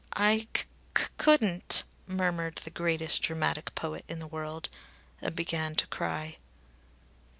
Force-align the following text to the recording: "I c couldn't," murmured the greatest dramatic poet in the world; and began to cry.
"I 0.13 0.47
c 0.97 1.05
couldn't," 1.19 1.83
murmured 2.07 2.55
the 2.55 2.71
greatest 2.71 3.21
dramatic 3.21 3.75
poet 3.75 4.03
in 4.07 4.17
the 4.17 4.25
world; 4.25 4.67
and 5.21 5.35
began 5.35 5.75
to 5.75 5.85
cry. 5.85 6.37